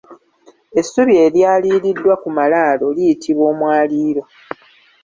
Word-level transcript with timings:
Essubi 0.79 1.13
eryaliriddwa 1.25 2.13
ku 2.21 2.29
malaalo 2.37 2.87
liyitibwa 2.95 3.45
Omwaliiro. 3.53 4.23